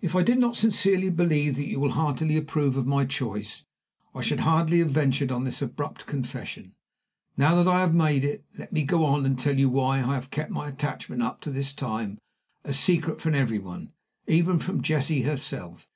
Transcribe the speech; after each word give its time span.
"If 0.00 0.16
I 0.16 0.22
did 0.22 0.38
not 0.38 0.56
sincerely 0.56 1.10
believe 1.10 1.56
that 1.56 1.66
you 1.68 1.78
will 1.80 1.90
heartily 1.90 2.34
approve 2.34 2.78
of 2.78 2.86
my 2.86 3.04
choice, 3.04 3.62
I 4.14 4.22
should 4.22 4.40
hardly 4.40 4.78
have 4.78 4.90
ventured 4.90 5.30
on 5.30 5.44
this 5.44 5.60
abrupt 5.60 6.06
confession. 6.06 6.72
Now 7.36 7.54
that 7.56 7.68
I 7.68 7.80
have 7.80 7.92
made 7.92 8.24
it, 8.24 8.42
let 8.58 8.72
me 8.72 8.84
go 8.84 9.04
on 9.04 9.26
and 9.26 9.38
tell 9.38 9.58
you 9.58 9.68
why 9.68 9.98
I 9.98 10.14
have 10.14 10.30
kept 10.30 10.50
my 10.50 10.66
attachment 10.66 11.20
up 11.20 11.42
to 11.42 11.50
this 11.50 11.74
time 11.74 12.16
a 12.64 12.72
secret 12.72 13.20
from 13.20 13.34
every 13.34 13.58
one 13.58 13.92
even 14.26 14.58
from 14.60 14.80
Jessie 14.80 15.24
herself. 15.24 15.86